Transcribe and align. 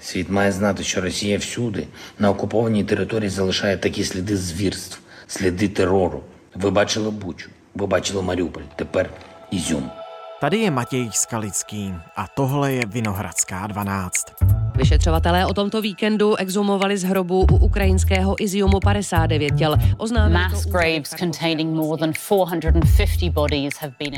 Світ 0.00 0.30
має 0.30 0.52
знати, 0.52 0.82
що 0.82 1.00
Росія 1.00 1.38
всюди 1.38 1.86
на 2.18 2.30
окупованій 2.30 2.84
території 2.84 3.30
залишає 3.30 3.76
такі 3.76 4.04
сліди 4.04 4.36
звірств, 4.36 5.00
сліди 5.26 5.68
терору. 5.68 6.22
Ви 6.54 6.70
бачили 6.70 7.10
Бучу, 7.10 7.50
ви 7.74 7.86
бачили 7.86 8.22
Маріуполь, 8.22 8.62
тепер 8.76 9.10
Ізюм. 9.50 9.90
Tady 10.40 10.58
je 10.58 10.70
Matěj 10.70 11.10
Skalický 11.12 11.94
a 12.16 12.26
tohle 12.36 12.72
je 12.72 12.86
Vinohradská 12.86 13.66
12. 13.66 14.59
Vyšetřovatelé 14.76 15.46
o 15.46 15.54
tomto 15.54 15.82
víkendu 15.82 16.36
exhumovali 16.36 16.98
z 16.98 17.02
hrobu 17.02 17.46
u 17.52 17.56
ukrajinského 17.56 18.44
Iziumu 18.44 18.80
59 18.80 19.50
těl. 19.56 19.76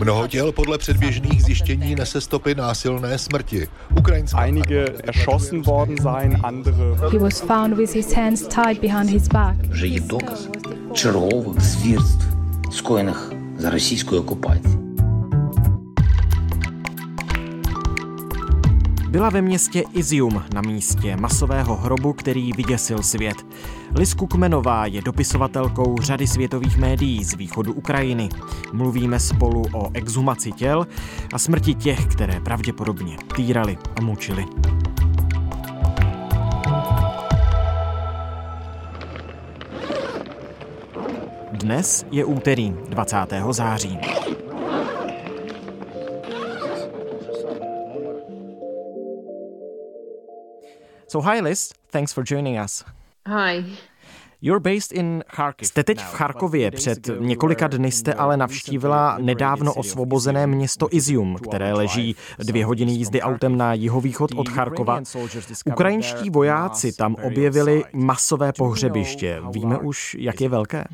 Mnoho 0.00 0.28
těl 0.28 0.52
podle 0.52 0.78
předběžných 0.78 1.42
zjištění 1.42 1.94
nese 1.94 2.20
stopy 2.20 2.54
násilné 2.54 3.18
smrti. 3.18 3.68
Ukrajinská 3.98 4.38
Einige 4.38 4.84
erschossen 5.04 5.62
worden 5.62 5.96
sein, 6.02 6.36
andere 6.42 6.76
He 7.12 7.18
was 7.18 7.40
found 7.40 7.76
with 7.76 7.94
his 7.94 8.12
hands 8.12 8.48
tied 8.48 8.80
behind 8.80 9.10
his 9.10 9.28
back. 9.28 9.56
Že 9.74 9.86
je 9.86 10.00
dokaz 10.00 10.48
čerhových 10.92 11.60
zvěrstv, 11.60 12.24
skojených 12.70 13.30
za 13.58 13.70
rosijskou 13.70 14.18
okupací. 14.18 14.81
Byla 19.12 19.30
ve 19.30 19.42
městě 19.42 19.84
Izium 19.92 20.44
na 20.54 20.60
místě 20.60 21.16
masového 21.16 21.76
hrobu, 21.76 22.12
který 22.12 22.52
vyděsil 22.52 23.02
svět. 23.02 23.36
Liz 23.94 24.14
Kukmenová 24.14 24.86
je 24.86 25.02
dopisovatelkou 25.02 25.96
řady 26.00 26.26
světových 26.26 26.78
médií 26.78 27.24
z 27.24 27.34
východu 27.34 27.72
Ukrajiny. 27.72 28.28
Mluvíme 28.72 29.20
spolu 29.20 29.62
o 29.74 29.90
exhumaci 29.94 30.52
těl 30.52 30.86
a 31.32 31.38
smrti 31.38 31.74
těch, 31.74 32.06
které 32.06 32.40
pravděpodobně 32.40 33.16
týrali 33.36 33.78
a 33.96 34.00
mučili. 34.00 34.44
Dnes 41.52 42.06
je 42.10 42.24
úterý 42.24 42.74
20. 42.88 43.16
září. 43.50 43.98
So 51.12 51.30
hi 51.30 51.40
Liz, 51.40 51.72
thanks 51.90 52.12
for 52.12 52.24
joining 52.30 52.58
us. 52.64 52.84
Hi. 53.28 53.64
You're 54.42 54.60
based 54.60 54.92
in 54.92 55.24
Kharkiv. 55.26 55.68
Jste 55.68 55.84
teď 55.84 55.98
v 55.98 56.14
Charkově. 56.14 56.70
Před 56.70 56.98
několika 57.18 57.66
dny 57.66 57.90
jste 57.90 58.14
ale 58.14 58.36
navštívila 58.36 59.18
nedávno 59.20 59.74
osvobozené 59.74 60.46
město 60.46 60.88
Izium, 60.90 61.36
které 61.36 61.72
leží 61.72 62.16
dvě 62.38 62.66
hodiny 62.66 62.92
jízdy 62.92 63.22
autem 63.22 63.56
na 63.56 63.74
jihovýchod 63.74 64.30
od 64.36 64.48
Charkova. 64.48 65.00
Ukrajinští 65.66 66.30
vojáci 66.30 66.92
tam 66.92 67.16
objevili 67.22 67.84
masové 67.92 68.52
pohřebiště. 68.52 69.40
Víme 69.50 69.78
už, 69.78 70.16
jak 70.18 70.40
je 70.40 70.48
velké? 70.48 70.84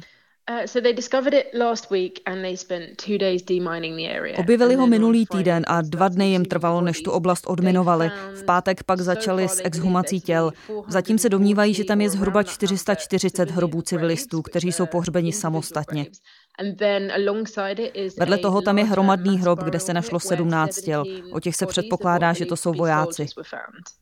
Objevili 4.39 4.75
ho 4.75 4.87
minulý 4.87 5.27
týden 5.27 5.65
a 5.67 5.81
dva 5.83 6.09
dny 6.09 6.31
jim 6.31 6.45
trvalo, 6.45 6.81
než 6.81 7.01
tu 7.03 7.11
oblast 7.11 7.45
odminovali. 7.47 8.11
V 8.35 8.45
pátek 8.45 8.83
pak 8.85 9.01
začali 9.01 9.49
s 9.49 9.61
exhumací 9.65 10.21
těl. 10.21 10.53
Zatím 10.89 11.19
se 11.19 11.29
domnívají, 11.29 11.75
že 11.75 11.85
tam 11.85 12.01
je 12.01 12.11
zhruba 12.11 12.43
440 12.43 13.51
hrobů 13.51 13.83
civilistů, 13.83 14.43
kteří 14.43 14.73
jsou 14.73 14.87
pohřbeni 14.87 15.33
samostatně. 15.33 16.07
Vedle 18.19 18.39
toho 18.39 18.63
tam 18.63 18.79
je 18.79 18.85
hromadný 18.85 19.39
hrob, 19.39 19.59
kde 19.63 19.81
se 19.81 19.95
našlo 19.95 20.21
17 20.21 20.81
těl. 20.81 21.05
O 21.33 21.41
těch 21.41 21.57
se 21.57 21.67
předpokládá, 21.67 22.33
že 22.33 22.47
to 22.47 22.57
jsou 22.57 22.73
vojáci. 22.73 23.27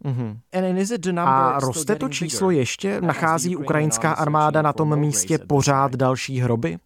Mm-hmm. 0.04 1.20
A 1.20 1.60
roste 1.60 1.96
to 1.96 2.08
číslo 2.08 2.50
ještě? 2.50 3.00
Nachází 3.00 3.56
ukrajinská 3.56 4.12
armáda 4.12 4.62
na 4.62 4.72
tom 4.72 4.98
místě 4.98 5.38
pořád 5.38 5.96
další 5.96 6.40
hroby? 6.40 6.78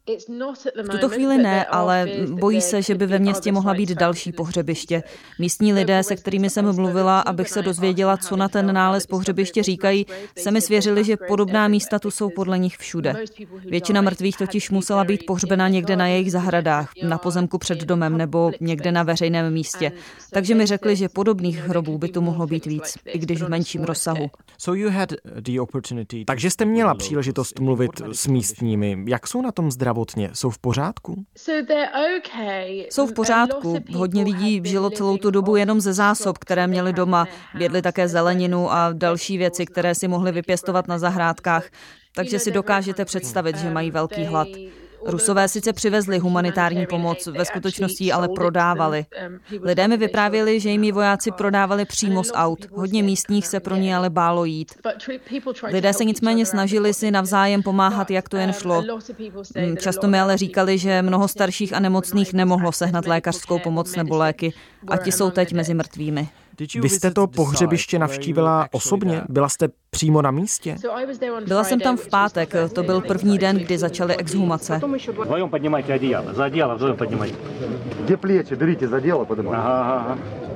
V 0.84 0.88
tuto 0.88 1.08
chvíli 1.08 1.38
ne, 1.38 1.64
ale 1.64 2.08
bojí 2.30 2.61
se, 2.61 2.83
že 2.83 2.95
by 2.95 3.06
ve 3.06 3.18
městě 3.18 3.52
mohla 3.52 3.74
být 3.74 3.90
další 3.90 4.33
pohřebiště. 4.33 5.02
Místní 5.39 5.72
lidé, 5.72 6.02
se 6.02 6.16
kterými 6.16 6.50
jsem 6.50 6.72
mluvila, 6.74 7.20
abych 7.20 7.48
se 7.48 7.62
dozvěděla, 7.62 8.16
co 8.16 8.36
na 8.36 8.48
ten 8.48 8.74
nález 8.74 9.06
pohřebiště 9.06 9.62
říkají, 9.62 10.06
se 10.39 10.50
mi 10.50 10.61
svěřili, 10.61 11.05
že 11.05 11.16
podobná 11.28 11.68
místa 11.68 11.98
tu 11.98 12.11
jsou 12.11 12.30
podle 12.30 12.58
nich 12.58 12.77
všude. 12.77 13.14
Většina 13.64 14.00
mrtvých 14.00 14.36
totiž 14.36 14.70
musela 14.70 15.05
být 15.05 15.27
pohřbena 15.27 15.59
někde 15.68 15.96
na 15.96 16.06
jejich 16.06 16.32
zahradách, 16.32 16.90
na 17.02 17.18
pozemku 17.18 17.58
před 17.58 17.78
domem 17.78 18.16
nebo 18.18 18.50
někde 18.60 18.92
na 18.92 19.02
veřejném 19.02 19.52
místě. 19.52 19.92
Takže 20.32 20.54
mi 20.54 20.66
řekli, 20.66 20.96
že 20.96 21.08
podobných 21.08 21.58
hrobů 21.58 21.98
by 21.98 22.08
tu 22.08 22.20
mohlo 22.20 22.46
být 22.46 22.66
víc, 22.66 22.98
i 23.06 23.18
když 23.18 23.42
v 23.42 23.48
menším 23.48 23.84
rozsahu. 23.84 24.30
Takže 26.24 26.50
jste 26.50 26.64
měla 26.64 26.94
příležitost 26.94 27.60
mluvit 27.60 27.90
s 28.12 28.26
místními. 28.26 29.04
Jak 29.06 29.26
jsou 29.26 29.42
na 29.42 29.52
tom 29.52 29.70
zdravotně? 29.70 30.30
Jsou 30.32 30.50
v 30.50 30.58
pořádku? 30.58 31.24
Jsou 32.90 33.06
v 33.06 33.12
pořádku. 33.12 33.78
Hodně 33.94 34.22
lidí 34.24 34.62
žilo 34.64 34.90
celou 34.90 35.16
tu 35.16 35.30
dobu 35.30 35.56
jenom 35.56 35.80
ze 35.80 35.92
zásob, 35.92 36.38
které 36.38 36.66
měli 36.66 36.92
doma. 36.92 37.27
Jedli 37.58 37.82
také 37.82 38.08
zeleninu 38.08 38.72
a 38.72 38.92
další 38.92 39.38
věci, 39.38 39.66
které 39.66 39.94
si 39.94 40.08
mohli 40.08 40.32
vypěstovat 40.32 40.88
na 40.88 40.98
zahrádkách. 40.98 41.64
Takže 42.14 42.38
si 42.38 42.50
dokážete 42.50 43.04
představit, 43.04 43.56
že 43.56 43.70
mají 43.70 43.90
velký 43.90 44.24
hlad. 44.24 44.48
Rusové 45.06 45.48
sice 45.48 45.72
přivezli 45.72 46.18
humanitární 46.18 46.86
pomoc, 46.86 47.27
ve 47.27 47.44
skutečnosti 47.44 48.05
ji 48.05 48.12
ale 48.12 48.28
prodávali. 48.28 49.05
Lidé 49.62 49.88
mi 49.88 49.96
vyprávěli, 49.96 50.61
že 50.61 50.70
jim 50.70 50.84
ji 50.84 50.92
vojáci 50.92 51.30
prodávali 51.30 51.84
přímo 51.84 52.24
z 52.24 52.33
aut. 52.34 52.66
Hodně 52.72 53.02
místních 53.02 53.46
se 53.46 53.60
pro 53.60 53.77
ně 53.77 53.96
ale 53.96 54.10
bálo 54.10 54.44
jít. 54.44 54.74
Lidé 55.62 55.92
se 55.92 56.05
nicméně 56.05 56.46
snažili 56.46 56.94
si 56.94 57.10
navzájem 57.10 57.62
pomáhat, 57.62 58.10
jak 58.10 58.28
to 58.28 58.36
jen 58.36 58.52
šlo. 58.52 58.84
Často 59.78 60.08
mi 60.08 60.20
ale 60.20 60.36
říkali, 60.36 60.78
že 60.78 61.02
mnoho 61.02 61.28
starších 61.28 61.72
a 61.72 61.80
nemocných 61.80 62.33
nemohlo 62.33 62.72
sehnat 62.72 63.06
lékařskou 63.06 63.58
pomoc 63.58 63.96
nebo 63.96 64.16
léky 64.16 64.52
a 64.89 64.96
ti 64.96 65.12
jsou 65.12 65.30
teď 65.30 65.52
mezi 65.52 65.74
mrtvými. 65.74 66.28
Vy 66.80 66.88
jste 66.88 67.10
to 67.10 67.26
pohřebiště 67.26 67.98
navštívila 67.98 68.68
osobně? 68.72 69.22
Byla 69.28 69.48
jste 69.48 69.68
přímo 69.90 70.22
na 70.22 70.30
místě? 70.30 70.76
Byla 71.46 71.64
jsem 71.64 71.80
tam 71.80 71.96
v 71.96 72.08
pátek, 72.08 72.54
to 72.74 72.82
byl 72.82 73.00
první 73.00 73.38
den, 73.38 73.56
kdy 73.56 73.78
začaly 73.78 74.16
exhumace. 74.16 74.80
Vzojem 75.24 75.50
podnímajte 75.50 75.94
adiálo, 75.94 76.34
za 76.34 76.48
děla, 76.48 76.74
vzojem 76.74 76.96
podnímajte. 76.96 77.36
Kde 78.04 78.16
pleče? 78.16 78.56
držíte, 78.56 78.88
za 78.88 79.00
děla, 79.00 79.24
podnímajte. 79.24 80.49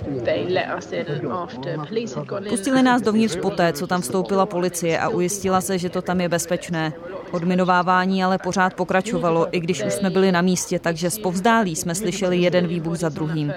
Pustili 2.49 2.83
nás 2.83 3.03
dovnitř 3.03 3.37
poté, 3.37 3.73
co 3.73 3.87
tam 3.87 4.01
vstoupila 4.01 4.47
policie 4.47 4.99
a 4.99 5.09
ujistila 5.09 5.61
se, 5.61 5.79
že 5.79 5.91
to 5.91 6.03
tam 6.03 6.21
je 6.21 6.29
bezpečné. 6.29 6.93
Odminovávání 7.31 8.25
ale 8.25 8.39
pořád 8.39 8.75
pokračovalo, 8.75 9.57
i 9.57 9.61
když 9.61 9.85
už 9.85 9.93
jsme 9.93 10.11
byli 10.11 10.33
na 10.33 10.41
místě, 10.41 10.79
takže 10.79 11.11
z 11.11 11.19
povzdálí 11.19 11.77
jsme 11.77 11.95
slyšeli 11.95 12.37
jeden 12.37 12.67
výbuch 12.67 12.97
za 12.97 13.09
druhým. 13.09 13.53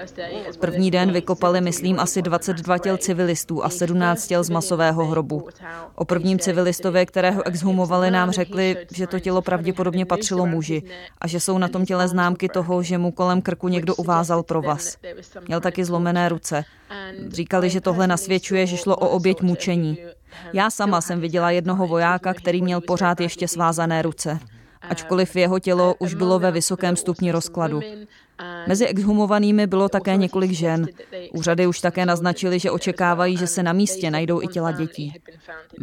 První 0.60 0.90
den 0.90 1.12
vykopali, 1.12 1.60
myslím, 1.60 2.00
asi 2.00 2.22
22 2.22 2.78
těl 2.78 2.96
civilistů 2.96 3.64
a 3.64 3.70
17 3.70 4.26
těl 4.26 4.44
z 4.44 4.50
masového 4.50 5.06
hrobu. 5.06 5.48
O 5.94 6.04
prvním 6.04 6.38
civilistovi, 6.38 7.06
kterého 7.06 7.46
exhumovali, 7.46 8.10
nám 8.10 8.30
řekli, 8.30 8.76
že 8.94 9.06
to 9.06 9.20
tělo 9.20 9.42
pravděpodobně 9.42 10.06
patřilo 10.06 10.46
muži 10.46 10.82
a 11.20 11.26
že 11.26 11.40
jsou 11.40 11.58
na 11.58 11.68
tom 11.68 11.86
těle 11.86 12.08
známky 12.08 12.48
toho, 12.48 12.82
že 12.82 12.98
mu 12.98 13.12
kolem 13.12 13.42
krku 13.42 13.68
někdo 13.68 13.94
uvázal 13.94 14.42
provaz. 14.42 14.96
Měl 15.46 15.60
taky 15.60 15.84
zlomené 15.84 16.28
ruce 16.28 16.47
Říkali, 17.28 17.70
že 17.70 17.80
tohle 17.80 18.06
nasvědčuje, 18.06 18.66
že 18.66 18.76
šlo 18.76 18.96
o 18.96 19.08
oběť 19.08 19.42
mučení. 19.42 19.98
Já 20.52 20.70
sama 20.70 21.00
jsem 21.00 21.20
viděla 21.20 21.50
jednoho 21.50 21.86
vojáka, 21.86 22.34
který 22.34 22.62
měl 22.62 22.80
pořád 22.80 23.20
ještě 23.20 23.48
svázané 23.48 24.02
ruce. 24.02 24.38
Ačkoliv 24.82 25.36
jeho 25.36 25.58
tělo 25.58 25.94
už 25.98 26.14
bylo 26.14 26.38
ve 26.38 26.50
vysokém 26.50 26.96
stupni 26.96 27.32
rozkladu. 27.32 27.80
Mezi 28.66 28.86
exhumovanými 28.86 29.66
bylo 29.66 29.88
také 29.88 30.16
několik 30.16 30.50
žen. 30.50 30.86
Úřady 31.32 31.66
už 31.66 31.80
také 31.80 32.06
naznačili, 32.06 32.58
že 32.58 32.70
očekávají, 32.70 33.36
že 33.36 33.46
se 33.46 33.62
na 33.62 33.72
místě 33.72 34.10
najdou 34.10 34.42
i 34.42 34.46
těla 34.46 34.72
dětí. 34.72 35.14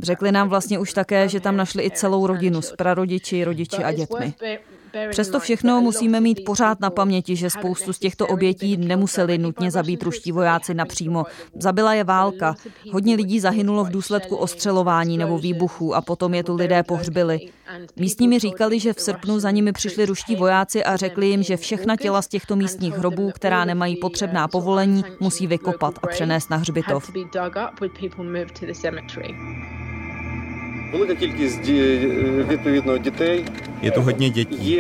Řekli 0.04 0.32
nám 0.32 0.50
vlastně 0.50 0.80
už 0.80 0.94
také, 0.94 1.30
že 1.30 1.40
tam 1.40 1.58
našli 1.58 1.86
i 1.86 1.92
celou 1.92 2.28
rodinu 2.28 2.62
s 2.62 2.74
prarodiči, 2.76 3.44
rodiči 3.44 3.84
a 3.84 3.92
dětmi. 3.92 4.34
Přesto 5.10 5.40
všechno 5.40 5.82
musíme 5.82 6.22
mít 6.22 6.46
pořád 6.46 6.80
na 6.80 6.90
paměti, 6.90 7.36
že 7.36 7.50
spoustu 7.50 7.94
z 7.94 8.00
těchto 8.00 8.28
obětí 8.28 8.78
nemuseli 8.78 9.38
nutně 9.38 9.72
zabít 9.72 10.04
ruští 10.04 10.32
vojáci 10.32 10.74
napřímo. 10.74 11.26
Zabila 11.60 11.94
je 11.94 12.04
válka. 12.04 12.56
Hodně 12.92 13.16
lidí 13.16 13.40
zahynulo 13.40 13.84
v 13.84 13.90
důsledku 13.90 14.36
ostřelování 14.36 15.18
nebo 15.18 15.38
výbuchů 15.38 15.96
a 15.96 16.02
potom 16.02 16.34
je 16.34 16.44
tu 16.44 16.56
lidé 16.56 16.84
pohřbili. 16.84 17.40
Místní 17.96 18.28
mi 18.28 18.40
říkali, 18.40 18.80
že 18.80 18.94
v 18.94 19.02
srpnu 19.02 19.40
za 19.40 19.52
nimi 19.52 19.72
přišli 19.72 20.06
ruští 20.06 20.36
vojáci 20.36 20.84
a 20.84 20.96
řekli 20.96 21.28
jim, 21.28 21.44
že 21.44 21.58
všechna 21.58 21.96
těla 21.96 22.22
z 22.22 22.28
těchto 22.28 22.56
místních 22.56 22.94
hrobů, 22.94 23.32
která 23.32 23.66
nemají 23.66 23.96
potřebná 23.96 24.48
povolení, 24.48 25.04
musí 25.20 25.48
vykopat 25.48 26.00
a 26.04 26.08
přenést 26.08 26.50
na 26.50 26.58
hřbitov 26.58 27.12
Je 33.83 33.91
to 33.91 34.03
hodně 34.03 34.31
dětí. 34.31 34.79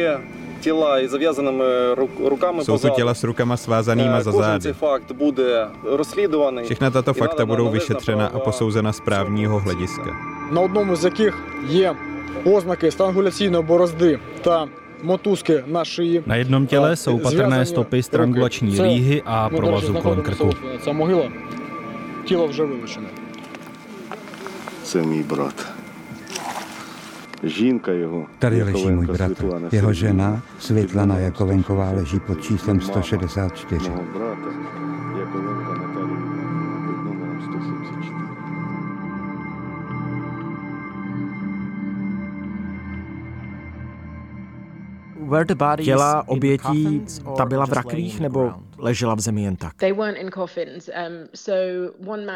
тіла 0.60 0.98
із 1.00 1.10
зав'язаними 1.10 1.64
рук- 1.94 2.28
руками 2.28 2.58
Jsou 2.64 2.66
to 2.66 2.72
позаду. 2.72 2.94
těla 2.94 3.14
s 3.14 3.24
rukama 3.24 3.56
svázanýma 3.56 4.18
Е, 4.18 4.22
za 4.22 4.30
Кожен 4.32 4.44
zády. 4.50 4.62
цей 4.62 4.72
факт 4.72 5.12
буде 5.12 5.66
розслідуваний. 5.84 6.64
Všechna 6.64 6.90
tato 6.90 7.10
і 7.10 7.14
fakta 7.20 7.34
надана 7.42 7.46
budou 7.46 7.64
належна 7.64 7.78
vyšetřena 7.80 8.24
a 8.26 8.28
правова 8.28 8.44
posouzena 8.44 8.92
z 8.92 9.00
právního 9.00 9.58
hlediska. 9.58 10.10
на 10.52 10.60
одному 10.60 10.96
з 10.96 11.04
яких 11.04 11.34
є 11.68 11.94
ознаки 12.44 12.90
странгуляційної 12.90 13.64
борозди 13.64 14.18
та 14.42 14.66
мотузки 15.02 15.64
на 15.66 15.84
шиї. 15.84 16.22
Na 16.26 16.36
jednom 16.36 16.66
těle 16.66 16.96
jsou 16.96 17.18
patrné 17.18 17.64
stopy 17.64 18.02
strangulační 18.02 18.76
Це, 18.76 18.82
líhy 18.82 19.22
a 19.26 19.48
ми, 19.48 19.58
до 19.58 19.60
речі, 19.60 19.72
provazu 19.72 19.92
kolem 19.92 19.92
знаходимося 19.92 20.44
krku. 20.44 20.48
ось, 20.76 20.84
Ця 20.84 20.92
могила, 20.92 21.28
тіло 22.24 22.46
вже 22.46 22.64
вилучене. 22.64 23.08
Це 24.84 24.98
мій 25.02 25.22
брат. 25.22 25.66
Žínka 27.43 27.91
jeho. 27.91 28.25
Tady 28.39 28.63
leží 28.63 28.91
můj 28.91 29.05
bratr. 29.05 29.45
Jeho 29.71 29.93
žena 29.93 30.41
Světlana 30.59 31.17
Jakovenková 31.17 31.91
leží 31.91 32.19
pod 32.19 32.41
číslem 32.41 32.81
164. 32.81 33.91
Těla 45.83 46.27
obětí 46.27 47.05
ta 47.37 47.45
byla 47.45 47.65
v 47.65 47.73
rakvích 47.73 48.19
nebo 48.19 48.53
ležela 48.77 49.15
v 49.15 49.19
zemi 49.19 49.43
jen 49.43 49.55
tak? 49.55 49.73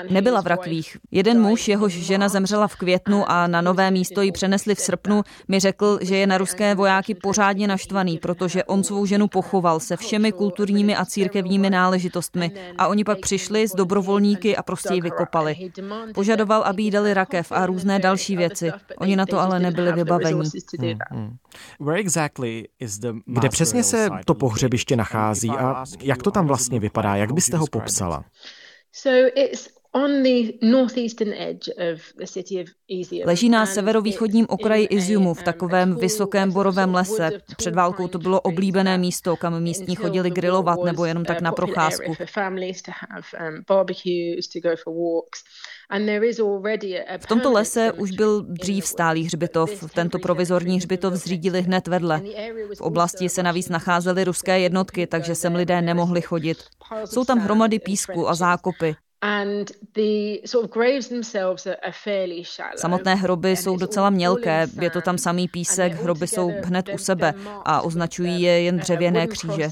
Nebyla 0.09 0.41
v 0.41 0.47
rakvích. 0.47 0.97
Jeden 1.11 1.41
muž, 1.41 1.67
jehož 1.67 1.93
žena 1.93 2.29
zemřela 2.29 2.67
v 2.67 2.75
květnu 2.75 3.31
a 3.31 3.47
na 3.47 3.61
nové 3.61 3.91
místo 3.91 4.21
ji 4.21 4.31
přenesli 4.31 4.75
v 4.75 4.79
srpnu, 4.79 5.23
mi 5.47 5.59
řekl, 5.59 5.99
že 6.01 6.17
je 6.17 6.27
na 6.27 6.37
ruské 6.37 6.75
vojáky 6.75 7.15
pořádně 7.15 7.67
naštvaný, 7.67 8.17
protože 8.17 8.63
on 8.63 8.83
svou 8.83 9.05
ženu 9.05 9.27
pochoval 9.27 9.79
se 9.79 9.97
všemi 9.97 10.31
kulturními 10.31 10.95
a 10.95 11.05
církevními 11.05 11.69
náležitostmi 11.69 12.51
a 12.77 12.87
oni 12.87 13.03
pak 13.03 13.19
přišli 13.19 13.67
s 13.67 13.75
dobrovolníky 13.75 14.57
a 14.57 14.63
prostě 14.63 14.93
ji 14.93 15.01
vykopali. 15.01 15.55
Požadoval, 16.13 16.61
aby 16.61 16.83
jí 16.83 16.91
dali 16.91 17.13
rakev 17.13 17.51
a 17.51 17.65
různé 17.65 17.99
další 17.99 18.37
věci. 18.37 18.71
Oni 18.97 19.15
na 19.15 19.25
to 19.25 19.39
ale 19.39 19.59
nebyli 19.59 19.93
vybavení. 19.93 20.49
Kde 23.25 23.49
přesně 23.49 23.83
se 23.83 24.09
to 24.25 24.33
pohřebiště 24.33 24.95
nachází 24.95 25.49
a 25.49 25.83
jak 26.01 26.23
to 26.23 26.31
tam 26.31 26.38
vlastně 26.47 26.79
vypadá? 26.79 27.15
Jak 27.15 27.31
byste 27.31 27.57
ho 27.57 27.65
popsala? 27.67 28.25
Leží 33.25 33.49
na 33.49 33.65
severovýchodním 33.65 34.45
okraji 34.49 34.85
Iziumu 34.85 35.33
v 35.33 35.43
takovém 35.43 35.95
vysokém 35.95 36.51
borovém 36.51 36.95
lese. 36.95 37.29
Před 37.57 37.75
válkou 37.75 38.07
to 38.07 38.19
bylo 38.19 38.41
oblíbené 38.41 38.97
místo, 38.97 39.35
kam 39.35 39.63
místní 39.63 39.95
chodili 39.95 40.29
grilovat 40.31 40.79
nebo 40.83 41.05
jenom 41.05 41.25
tak 41.25 41.41
na 41.41 41.51
procházku. 41.51 42.13
V 47.19 47.25
tomto 47.27 47.51
lese 47.51 47.91
už 47.91 48.11
byl 48.11 48.41
dřív 48.41 48.85
stálý 48.85 49.23
hřbitov. 49.23 49.93
Tento 49.93 50.19
provizorní 50.19 50.77
hřbitov 50.77 51.13
zřídili 51.13 51.61
hned 51.61 51.87
vedle. 51.87 52.21
V 52.77 52.81
oblasti 52.81 53.29
se 53.29 53.43
navíc 53.43 53.69
nacházely 53.69 54.23
ruské 54.23 54.59
jednotky, 54.59 55.07
takže 55.07 55.35
sem 55.35 55.55
lidé 55.55 55.81
nemohli 55.81 56.21
chodit. 56.21 56.57
Jsou 57.05 57.25
tam 57.25 57.39
hromady 57.39 57.79
písku 57.79 58.29
a 58.29 58.35
zákopy. 58.35 58.95
Samotné 62.75 63.15
hroby 63.15 63.55
jsou 63.55 63.77
docela 63.77 64.09
mělké, 64.09 64.67
je 64.81 64.89
to 64.89 65.01
tam 65.01 65.17
samý 65.17 65.47
písek, 65.47 65.93
hroby 65.93 66.27
jsou 66.27 66.51
hned 66.63 66.89
u 66.93 66.97
sebe 66.97 67.33
a 67.65 67.81
označují 67.81 68.41
je 68.41 68.61
jen 68.61 68.77
dřevěné 68.77 69.27
kříže. 69.27 69.69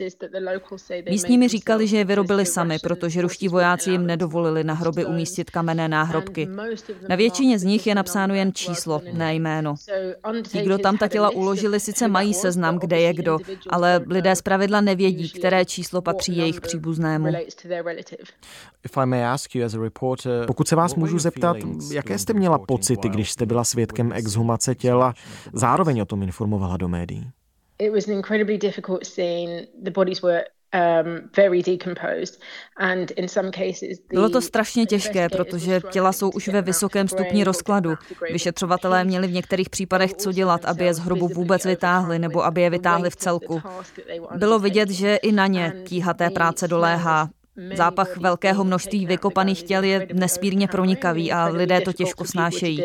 Místní 1.09 1.37
mi 1.37 1.47
říkali, 1.47 1.87
že 1.87 1.97
je 1.97 2.05
vyrobili 2.05 2.45
sami, 2.45 2.79
protože 2.79 3.21
ruští 3.21 3.47
vojáci 3.47 3.91
jim 3.91 4.05
nedovolili 4.05 4.63
na 4.63 4.73
hroby 4.73 5.05
umístit 5.05 5.49
kamenné 5.49 5.87
náhrobky. 5.87 6.47
Na 7.09 7.15
většině 7.15 7.59
z 7.59 7.63
nich 7.63 7.87
je 7.87 7.95
napsáno 7.95 8.35
jen 8.35 8.53
číslo, 8.53 9.01
ne 9.13 9.35
jméno. 9.35 9.75
Ti, 10.51 10.61
kdo 10.61 10.77
tam 10.77 10.97
ta 10.97 11.07
těla 11.07 11.29
uložili, 11.29 11.79
sice 11.79 12.07
mají 12.07 12.33
seznam, 12.33 12.79
kde 12.79 12.99
je 12.99 13.13
kdo, 13.13 13.37
ale 13.69 14.01
lidé 14.07 14.35
zpravidla 14.35 14.81
nevědí, 14.81 15.29
které 15.29 15.65
číslo 15.65 16.01
patří 16.01 16.37
jejich 16.37 16.61
příbuznému. 16.61 17.27
Pokud 20.47 20.67
se 20.67 20.75
vás 20.75 20.95
můžu 20.95 21.19
zeptat, 21.19 21.57
jaké 21.91 22.19
jste 22.19 22.33
měla 22.33 22.59
pocity, 22.59 23.09
když 23.09 23.31
jste 23.31 23.45
byla 23.45 23.63
svědkem 23.63 24.11
exhumace 24.13 24.75
těla, 24.75 25.13
zároveň 25.53 25.99
o 25.99 26.05
tom 26.05 26.23
informovala 26.23 26.77
do 26.77 26.87
médií? 26.87 27.29
Bylo 34.09 34.29
to 34.29 34.41
strašně 34.41 34.85
těžké, 34.85 35.29
protože 35.29 35.81
těla 35.91 36.11
jsou 36.11 36.29
už 36.29 36.47
ve 36.47 36.61
vysokém 36.61 37.07
stupni 37.07 37.43
rozkladu. 37.43 37.93
Vyšetřovatelé 38.31 39.03
měli 39.03 39.27
v 39.27 39.31
některých 39.31 39.69
případech 39.69 40.13
co 40.13 40.31
dělat, 40.31 40.65
aby 40.65 40.85
je 40.85 40.93
z 40.93 40.99
hrobu 40.99 41.27
vůbec 41.27 41.65
vytáhli 41.65 42.19
nebo 42.19 42.45
aby 42.45 42.61
je 42.61 42.69
vytáhli 42.69 43.09
v 43.09 43.15
celku. 43.15 43.61
Bylo 44.35 44.59
vidět, 44.59 44.89
že 44.89 45.15
i 45.15 45.31
na 45.31 45.47
ně 45.47 45.73
tíhaté 45.85 46.29
práce 46.29 46.67
doléhá. 46.67 47.29
Zápach 47.75 48.17
velkého 48.17 48.63
množství 48.63 49.05
vykopaných 49.05 49.63
těl 49.63 49.83
je 49.83 50.07
nesmírně 50.13 50.67
pronikavý 50.67 51.31
a 51.31 51.47
lidé 51.47 51.81
to 51.81 51.93
těžko 51.93 52.25
snášejí. 52.25 52.83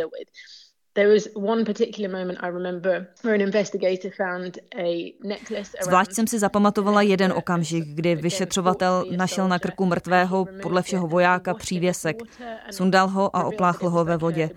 Zvlášť 5.82 6.12
jsem 6.12 6.26
si 6.26 6.38
zapamatovala 6.38 7.02
jeden 7.02 7.32
okamžik, 7.32 7.84
kdy 7.84 8.14
vyšetřovatel 8.14 9.04
našel 9.16 9.48
na 9.48 9.58
krku 9.58 9.86
mrtvého 9.86 10.46
podle 10.62 10.82
všeho 10.82 11.06
vojáka 11.06 11.54
přívěsek. 11.54 12.22
Sundal 12.70 13.08
ho 13.08 13.36
a 13.36 13.44
opláchl 13.44 13.88
ho 13.90 14.04
ve 14.04 14.16
vodě. 14.16 14.50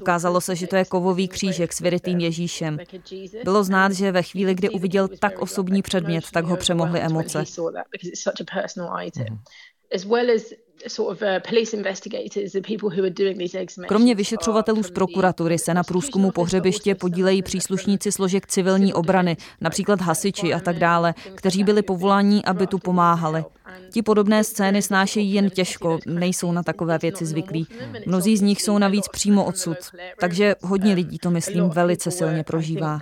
Ukázalo 0.00 0.40
se, 0.40 0.56
že 0.56 0.66
to 0.66 0.76
je 0.76 0.84
kovový 0.84 1.28
křížek 1.28 1.72
s 1.72 1.80
vyrytým 1.80 2.20
Ježíšem. 2.20 2.78
Bylo 3.44 3.64
znát, 3.64 3.92
že 3.92 4.12
ve 4.12 4.22
chvíli, 4.22 4.54
kdy 4.54 4.70
uviděl 4.70 5.08
tak 5.08 5.38
osobní 5.38 5.82
předmět, 5.82 6.24
tak 6.32 6.44
ho 6.44 6.56
přemohly 6.56 7.00
emoce. 7.00 7.44
Kromě 13.88 14.14
vyšetřovatelů 14.14 14.82
z 14.82 14.90
prokuratury 14.90 15.58
se 15.58 15.74
na 15.74 15.82
průzkumu 15.82 16.30
pohřebiště 16.30 16.94
podílejí 16.94 17.42
příslušníci 17.42 18.12
složek 18.12 18.46
civilní 18.46 18.94
obrany, 18.94 19.36
například 19.60 20.00
hasiči 20.00 20.54
a 20.54 20.60
tak 20.60 20.78
dále, 20.78 21.14
kteří 21.34 21.64
byli 21.64 21.82
povoláni, 21.82 22.42
aby 22.44 22.66
tu 22.66 22.78
pomáhali. 22.78 23.44
Ti 23.90 24.02
podobné 24.02 24.44
scény 24.44 24.82
snášejí 24.82 25.32
jen 25.32 25.50
těžko, 25.50 25.98
nejsou 26.06 26.52
na 26.52 26.62
takové 26.62 26.98
věci 26.98 27.26
zvyklí. 27.26 27.66
Mnozí 28.06 28.36
z 28.36 28.40
nich 28.40 28.62
jsou 28.62 28.78
navíc 28.78 29.08
přímo 29.08 29.44
odsud, 29.44 29.76
takže 30.20 30.54
hodně 30.62 30.94
lidí 30.94 31.18
to, 31.18 31.30
myslím, 31.30 31.68
velice 31.68 32.10
silně 32.10 32.44
prožívá. 32.44 33.00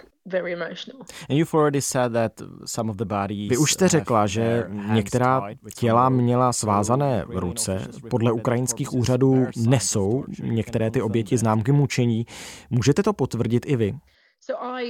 Vy 3.48 3.56
už 3.56 3.72
jste 3.72 3.88
řekla, 3.88 4.26
že 4.26 4.64
některá 4.92 5.42
těla 5.76 6.08
měla 6.08 6.52
svázané 6.52 7.24
ruce. 7.28 7.88
Podle 8.10 8.32
ukrajinských 8.32 8.92
úřadů 8.92 9.46
nesou 9.66 10.24
některé 10.42 10.90
ty 10.90 11.02
oběti 11.02 11.38
známky 11.38 11.72
mučení. 11.72 12.26
Můžete 12.70 13.02
to 13.02 13.12
potvrdit 13.12 13.66
i 13.66 13.76
vy? 13.76 13.94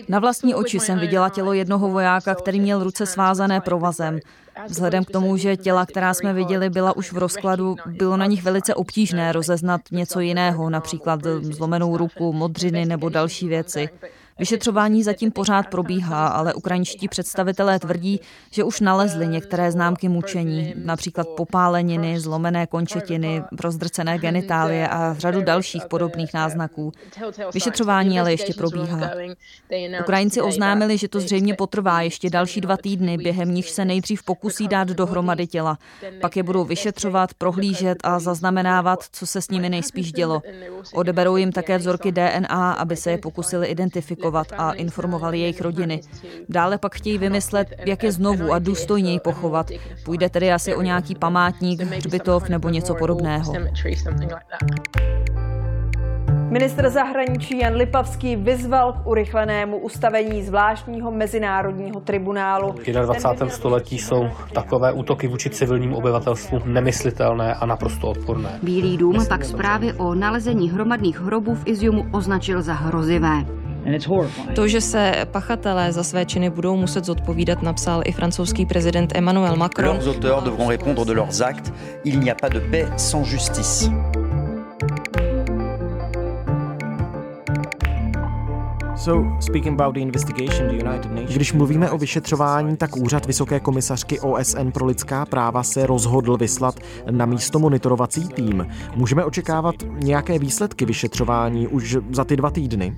Na 0.08 0.18
vlastní 0.18 0.54
oči 0.54 0.80
jsem 0.80 0.98
viděla 0.98 1.28
tělo 1.28 1.52
jednoho 1.52 1.88
vojáka, 1.88 2.34
který 2.34 2.60
měl 2.60 2.84
ruce 2.84 3.06
svázané 3.06 3.60
provazem. 3.60 4.18
Vzhledem 4.66 5.04
k 5.04 5.10
tomu, 5.10 5.36
že 5.36 5.56
těla, 5.56 5.86
která 5.86 6.14
jsme 6.14 6.32
viděli, 6.32 6.70
byla 6.70 6.96
už 6.96 7.12
v 7.12 7.18
rozkladu, 7.18 7.76
bylo 7.86 8.16
na 8.16 8.26
nich 8.26 8.42
velice 8.42 8.74
obtížné 8.74 9.32
rozeznat 9.32 9.80
něco 9.92 10.20
jiného, 10.20 10.70
například 10.70 11.20
zlomenou 11.40 11.96
ruku, 11.96 12.32
modřiny 12.32 12.84
nebo 12.84 13.08
další 13.08 13.48
věci. 13.48 13.88
Vyšetřování 14.38 15.02
zatím 15.02 15.30
pořád 15.30 15.66
probíhá, 15.66 16.28
ale 16.28 16.54
ukrajinští 16.54 17.08
představitelé 17.08 17.78
tvrdí, 17.78 18.20
že 18.50 18.64
už 18.64 18.80
nalezli 18.80 19.26
některé 19.26 19.72
známky 19.72 20.08
mučení, 20.08 20.74
například 20.84 21.28
popáleniny, 21.28 22.20
zlomené 22.20 22.66
končetiny, 22.66 23.42
rozdrcené 23.60 24.18
genitálie 24.18 24.88
a 24.88 25.14
řadu 25.18 25.42
dalších 25.42 25.82
podobných 25.90 26.34
náznaků. 26.34 26.92
Vyšetřování 27.54 28.20
ale 28.20 28.32
ještě 28.32 28.54
probíhá. 28.54 29.10
Ukrajinci 30.00 30.40
oznámili, 30.40 30.98
že 30.98 31.08
to 31.08 31.20
zřejmě 31.20 31.54
potrvá 31.54 32.00
ještě 32.00 32.30
další 32.30 32.60
dva 32.60 32.76
týdny, 32.76 33.18
během 33.18 33.54
nich 33.54 33.70
se 33.70 33.84
nejdřív 33.84 34.22
pokusí 34.22 34.68
dát 34.68 34.88
dohromady 34.88 35.46
těla. 35.46 35.78
Pak 36.20 36.36
je 36.36 36.42
budou 36.42 36.64
vyšetřovat, 36.64 37.34
prohlížet 37.34 37.98
a 38.04 38.18
zaznamenávat, 38.18 39.04
co 39.12 39.26
se 39.26 39.42
s 39.42 39.50
nimi 39.50 39.68
nejspíš 39.68 40.12
dělo. 40.12 40.42
Odeberou 40.94 41.36
jim 41.36 41.52
také 41.52 41.78
vzorky 41.78 42.12
DNA, 42.12 42.72
aby 42.72 42.96
se 42.96 43.10
je 43.10 43.18
pokusili 43.18 43.66
identifikovat 43.66 44.25
a 44.58 44.72
informovali 44.72 45.38
jejich 45.38 45.60
rodiny. 45.60 46.00
Dále 46.48 46.78
pak 46.78 46.94
chtějí 46.94 47.18
vymyslet, 47.18 47.68
jak 47.86 48.02
je 48.02 48.12
znovu 48.12 48.52
a 48.52 48.58
důstojněji 48.58 49.20
pochovat. 49.20 49.70
Půjde 50.04 50.28
tedy 50.28 50.52
asi 50.52 50.74
o 50.74 50.82
nějaký 50.82 51.14
památník, 51.14 51.80
hřbitov 51.80 52.48
nebo 52.48 52.68
něco 52.68 52.94
podobného. 52.94 53.52
Ministr 56.50 56.90
zahraničí 56.90 57.58
Jan 57.58 57.74
Lipavský 57.74 58.36
vyzval 58.36 58.92
k 58.92 59.06
urychlenému 59.06 59.78
ustavení 59.78 60.42
zvláštního 60.42 61.10
mezinárodního 61.10 62.00
tribunálu. 62.00 62.72
V 62.72 62.92
21. 62.92 63.48
století 63.48 63.98
jsou 63.98 64.28
takové 64.54 64.92
útoky 64.92 65.28
vůči 65.28 65.50
civilnímu 65.50 65.96
obyvatelstvu 65.96 66.60
nemyslitelné 66.64 67.54
a 67.54 67.66
naprosto 67.66 68.08
odporné. 68.08 68.58
Bílý 68.62 68.96
dům 68.96 69.26
pak 69.28 69.44
zprávy 69.44 69.92
o 69.92 70.14
nalezení 70.14 70.70
hromadných 70.70 71.20
hrobů 71.20 71.54
v 71.54 71.62
Iziumu 71.66 72.06
označil 72.12 72.62
za 72.62 72.72
hrozivé. 72.72 73.44
To, 74.54 74.68
že 74.68 74.80
se 74.80 75.12
pachatelé 75.30 75.92
za 75.92 76.04
své 76.04 76.24
činy 76.24 76.50
budou 76.50 76.76
muset 76.76 77.04
zodpovídat, 77.04 77.62
napsal 77.62 78.02
i 78.04 78.12
francouzský 78.12 78.66
prezident 78.66 79.12
Emmanuel 79.14 79.56
Macron. 79.56 79.96
Leurs 79.96 80.16
auteurs 80.16 80.42
devront 80.42 80.68
répondre 80.68 81.04
de 81.04 81.12
leurs 81.12 81.42
actes. 81.42 81.72
Il 82.04 82.20
n'y 82.20 82.30
a 82.30 82.34
pas 82.34 82.52
de 82.52 82.60
paix 82.60 82.88
sans 82.96 83.24
justice. 83.24 83.90
Když 91.34 91.52
mluvíme 91.52 91.90
o 91.90 91.98
vyšetřování, 91.98 92.76
tak 92.76 92.96
úřad 92.96 93.26
Vysoké 93.26 93.60
komisařky 93.60 94.20
OSN 94.20 94.70
pro 94.70 94.86
lidská 94.86 95.26
práva 95.26 95.62
se 95.62 95.86
rozhodl 95.86 96.36
vyslat 96.36 96.74
na 97.10 97.26
místo 97.26 97.58
monitorovací 97.58 98.28
tým. 98.28 98.66
Můžeme 98.96 99.24
očekávat 99.24 99.74
nějaké 99.98 100.38
výsledky 100.38 100.84
vyšetřování 100.84 101.66
už 101.68 101.96
za 102.12 102.24
ty 102.24 102.36
dva 102.36 102.50
týdny? 102.50 102.96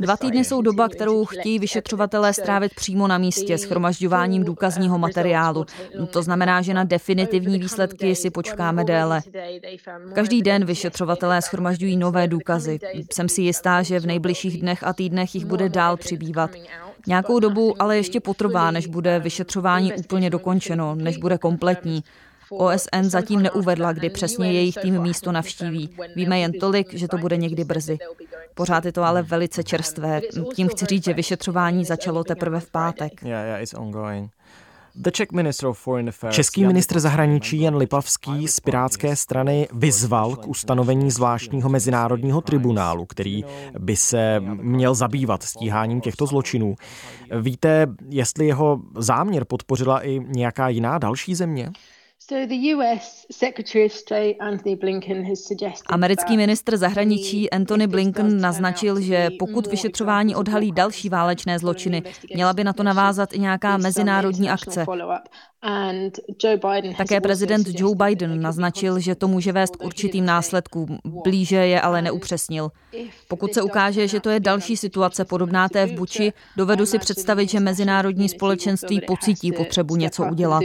Dva 0.00 0.16
týdny 0.16 0.44
jsou 0.44 0.62
doba, 0.62 0.88
kterou 0.88 1.24
chtějí 1.24 1.58
vyšetřovatelé 1.58 2.34
strávit 2.34 2.74
přímo 2.74 3.06
na 3.06 3.18
místě 3.18 3.58
schromažďováním 3.58 4.44
důkazního 4.44 4.98
materiálu. 4.98 5.66
To 6.10 6.22
znamená, 6.22 6.62
že 6.62 6.74
na 6.74 6.84
definitivní 6.84 7.58
výsledky 7.58 8.14
si 8.14 8.30
počkáme 8.30 8.84
déle. 8.84 9.20
Každý 10.14 10.42
den 10.42 10.64
vyšetřovatelé 10.64 11.42
schromažďují 11.42 11.96
nové 11.96 12.28
důkazy. 12.28 12.78
Jsem 13.12 13.28
si 13.28 13.42
jistá, 13.42 13.82
že 13.82 14.00
v 14.00 14.06
nejbližších 14.06 14.60
dnech 14.60 14.84
a 14.84 14.92
týdnech 14.92 15.34
jich 15.34 15.44
bude 15.44 15.68
dál 15.68 15.96
přibývat. 15.96 16.50
Nějakou 17.06 17.40
dobu 17.40 17.82
ale 17.82 17.96
ještě 17.96 18.20
potrvá, 18.20 18.70
než 18.70 18.86
bude 18.86 19.18
vyšetřování 19.18 19.92
úplně 19.92 20.30
dokončeno, 20.30 20.94
než 20.94 21.16
bude 21.16 21.38
kompletní. 21.38 22.04
OSN 22.50 23.02
zatím 23.02 23.42
neuvedla, 23.42 23.92
kdy 23.92 24.10
přesně 24.10 24.52
jejich 24.52 24.74
tým 24.82 25.02
místo 25.02 25.32
navštíví. 25.32 25.90
Víme 26.16 26.38
jen 26.38 26.52
tolik, 26.52 26.94
že 26.94 27.08
to 27.08 27.18
bude 27.18 27.36
někdy 27.36 27.64
brzy. 27.64 27.98
Pořád 28.54 28.84
je 28.84 28.92
to 28.92 29.02
ale 29.02 29.22
velice 29.22 29.64
čerstvé. 29.64 30.20
Tím 30.54 30.68
chci 30.68 30.86
říct, 30.86 31.04
že 31.04 31.14
vyšetřování 31.14 31.84
začalo 31.84 32.24
teprve 32.24 32.60
v 32.60 32.70
pátek. 32.70 33.12
Český 36.30 36.66
ministr 36.66 37.00
zahraničí 37.00 37.60
Jan 37.60 37.76
Lipavský 37.76 38.48
z 38.48 38.60
Pirátské 38.60 39.16
strany 39.16 39.68
vyzval 39.72 40.36
k 40.36 40.48
ustanovení 40.48 41.10
zvláštního 41.10 41.68
mezinárodního 41.68 42.40
tribunálu, 42.40 43.06
který 43.06 43.44
by 43.78 43.96
se 43.96 44.40
měl 44.40 44.94
zabývat 44.94 45.42
stíháním 45.42 46.00
těchto 46.00 46.26
zločinů. 46.26 46.74
Víte, 47.40 47.86
jestli 48.08 48.46
jeho 48.46 48.80
záměr 48.96 49.44
podpořila 49.44 50.06
i 50.06 50.20
nějaká 50.20 50.68
jiná 50.68 50.98
další 50.98 51.34
země? 51.34 51.70
Americký 55.86 56.36
ministr 56.36 56.76
zahraničí 56.76 57.50
Antony 57.50 57.86
Blinken 57.86 58.40
naznačil, 58.40 59.00
že 59.00 59.28
pokud 59.38 59.66
vyšetřování 59.66 60.34
odhalí 60.34 60.72
další 60.72 61.08
válečné 61.08 61.58
zločiny, 61.58 62.02
měla 62.34 62.52
by 62.52 62.64
na 62.64 62.72
to 62.72 62.82
navázat 62.82 63.32
i 63.32 63.38
nějaká 63.38 63.76
mezinárodní 63.76 64.50
akce. 64.50 64.86
Také 66.96 67.20
prezident 67.20 67.66
Joe 67.70 67.94
Biden 67.94 68.42
naznačil, 68.42 69.00
že 69.00 69.14
to 69.14 69.28
může 69.28 69.52
vést 69.52 69.76
k 69.76 69.84
určitým 69.84 70.26
následkům, 70.26 70.98
blíže 71.04 71.56
je 71.56 71.80
ale 71.80 72.02
neupřesnil. 72.02 72.70
Pokud 73.28 73.54
se 73.54 73.62
ukáže, 73.62 74.08
že 74.08 74.20
to 74.20 74.30
je 74.30 74.40
další 74.40 74.76
situace 74.76 75.24
podobná 75.24 75.68
té 75.68 75.86
v 75.86 75.92
Buči, 75.92 76.32
dovedu 76.56 76.86
si 76.86 76.98
představit, 76.98 77.50
že 77.50 77.60
mezinárodní 77.60 78.28
společenství 78.28 79.00
pocítí 79.06 79.52
potřebu 79.52 79.96
něco 79.96 80.24
udělat. 80.30 80.62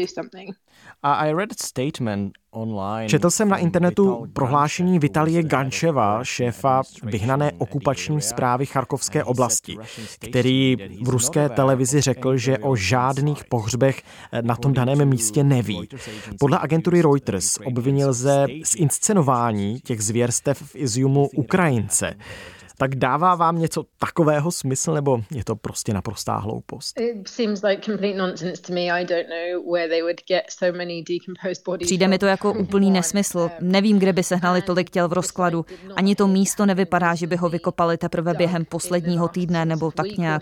Četl 3.08 3.30
jsem 3.30 3.50
na 3.50 3.58
internetu 3.58 4.26
prohlášení 4.34 5.00
Vitalie 5.00 5.44
Gančeva, 5.44 6.24
šéfa 6.24 6.82
vyhnané 7.04 7.52
okupační 7.58 8.22
zprávy 8.22 8.66
Charkovské 8.66 9.24
oblasti, 9.24 9.78
který 10.20 10.76
v 11.04 11.10
ruské 11.10 11.50
televizi 11.50 12.02
řekl, 12.02 12.38
že 12.38 12.58
o 12.58 12.76
žádných 12.76 13.46
pohřbech 13.46 14.02
na 14.42 14.56
tom 14.56 14.74
daném 14.74 15.06
místě 15.06 15.44
neví. 15.44 15.90
Podle 16.40 16.60
agentury 16.60 17.02
Reuters 17.02 17.58
obvinil 17.66 18.14
ze 18.14 18.46
z 18.64 18.76
inscenování 18.76 19.80
těch 19.80 20.04
zvěrstev 20.04 20.62
v 20.62 20.76
Iziumu 20.76 21.30
Ukrajince. 21.36 22.14
Tak 22.78 22.96
dává 22.96 23.36
vám 23.36 23.60
něco 23.60 23.84
takového 24.00 24.52
smysl, 24.52 24.94
nebo 24.94 25.22
je 25.32 25.44
to 25.44 25.56
prostě 25.56 25.94
naprostá 25.94 26.38
hloupost? 26.38 27.00
Přijde 31.86 32.08
mi 32.08 32.18
to 32.18 32.26
jako 32.26 32.54
úplný 32.60 32.92
nesmysl. 32.92 33.50
Nevím, 33.62 34.00
kde 34.00 34.14
by 34.14 34.24
sehnali 34.24 34.62
tolik 34.62 34.90
těl 34.90 35.08
v 35.08 35.14
rozkladu. 35.14 35.66
Ani 35.96 36.16
to 36.16 36.28
místo 36.28 36.66
nevypadá, 36.66 37.16
že 37.16 37.28
by 37.28 37.36
ho 37.36 37.50
vykopali 37.50 37.98
teprve 37.98 38.34
během 38.34 38.66
posledního 38.66 39.28
týdne 39.28 39.66
nebo 39.66 39.92
tak 39.92 40.06
nějak. 40.18 40.42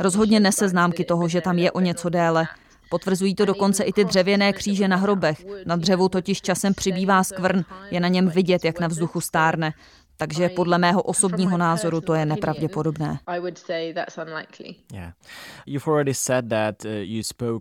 Rozhodně 0.00 0.40
nese 0.40 0.68
známky 0.68 1.04
toho, 1.04 1.28
že 1.28 1.40
tam 1.40 1.58
je 1.58 1.72
o 1.72 1.80
něco 1.80 2.08
déle. 2.08 2.46
Potvrzují 2.90 3.34
to 3.34 3.44
dokonce 3.44 3.84
i 3.84 3.92
ty 3.92 4.04
dřevěné 4.04 4.52
kříže 4.52 4.88
na 4.88 4.96
hrobech. 4.96 5.44
Na 5.66 5.76
dřevu 5.76 6.08
totiž 6.08 6.40
časem 6.40 6.74
přibývá 6.74 7.24
skvrn, 7.24 7.62
je 7.90 8.00
na 8.00 8.08
něm 8.08 8.28
vidět, 8.28 8.64
jak 8.64 8.80
na 8.80 8.88
vzduchu 8.88 9.20
stárne 9.20 9.72
takže 10.16 10.48
podle 10.48 10.78
mého 10.78 11.02
osobního 11.02 11.58
názoru 11.58 12.00
to 12.00 12.14
je 12.14 12.26
nepravděpodobné. 12.26 13.18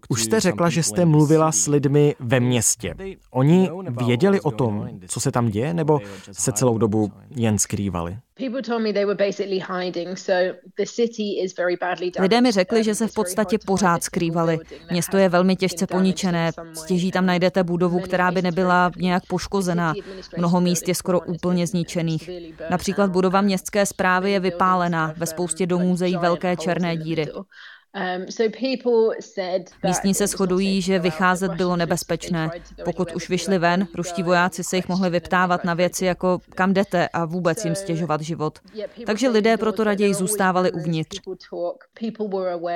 Už 0.09 0.23
jste 0.23 0.39
řekla, 0.39 0.69
že 0.69 0.83
jste 0.83 1.05
mluvila 1.05 1.51
s 1.51 1.67
lidmi 1.67 2.15
ve 2.19 2.39
městě. 2.39 2.95
Oni 3.31 3.69
věděli 3.89 4.41
o 4.41 4.51
tom, 4.51 4.89
co 5.07 5.19
se 5.19 5.31
tam 5.31 5.49
děje, 5.49 5.73
nebo 5.73 5.99
se 6.31 6.51
celou 6.51 6.77
dobu 6.77 7.11
jen 7.29 7.57
skrývali? 7.57 8.17
Lidé 12.19 12.41
mi 12.41 12.51
řekli, 12.51 12.83
že 12.83 12.95
se 12.95 13.07
v 13.07 13.13
podstatě 13.13 13.57
pořád 13.65 14.03
skrývali. 14.03 14.59
Město 14.91 15.17
je 15.17 15.29
velmi 15.29 15.55
těžce 15.55 15.87
poničené. 15.87 16.51
Stěží 16.73 17.11
tam 17.11 17.25
najdete 17.25 17.63
budovu, 17.63 17.99
která 17.99 18.31
by 18.31 18.41
nebyla 18.41 18.91
nějak 18.97 19.23
poškozená. 19.27 19.93
Mnoho 20.37 20.61
míst 20.61 20.87
je 20.87 20.95
skoro 20.95 21.19
úplně 21.19 21.67
zničených. 21.67 22.29
Například 22.69 23.11
budova 23.11 23.41
městské 23.41 23.85
zprávy 23.85 24.31
je 24.31 24.39
vypálená. 24.39 25.13
Ve 25.17 25.25
spoustě 25.25 25.65
domů 25.65 25.95
zejí 25.95 26.17
velké 26.17 26.57
černé 26.57 26.97
díry. 26.97 27.27
Místní 29.83 30.13
se 30.13 30.27
shodují, 30.27 30.81
že 30.81 30.99
vycházet 30.99 31.51
bylo 31.51 31.75
nebezpečné. 31.75 32.49
Pokud 32.85 33.11
už 33.11 33.29
vyšli 33.29 33.57
ven, 33.57 33.87
ruští 33.95 34.23
vojáci 34.23 34.63
se 34.63 34.75
jich 34.75 34.89
mohli 34.89 35.09
vyptávat 35.09 35.63
na 35.63 35.73
věci 35.73 36.05
jako 36.05 36.39
kam 36.49 36.73
jdete 36.73 37.07
a 37.07 37.25
vůbec 37.25 37.65
jim 37.65 37.75
stěžovat 37.75 38.21
život. 38.21 38.59
Takže 39.05 39.29
lidé 39.29 39.57
proto 39.57 39.83
raději 39.83 40.13
zůstávali 40.13 40.71
uvnitř. 40.71 41.19